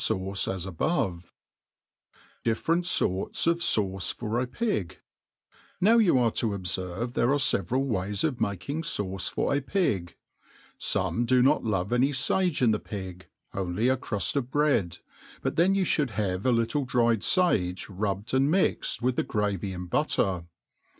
[0.03, 2.85] fauce 'as' ahbm T /; :t '•■)^ Diffprinf
[3.23, 4.93] ftrts of Sauct for a Pigm
[5.79, 10.15] NOW you arc*to^ obfcrvc there are feveralways of malcjng fauce for a pig*
[10.79, 14.97] Sooie do not love any fage in the pig,, only a cruft of bread ;*
[15.43, 19.91] but^then you (hould have a little dried fage rubbed and mixed with the gravy and
[19.91, 20.47] butter.